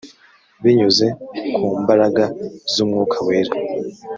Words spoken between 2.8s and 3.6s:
umwuka wera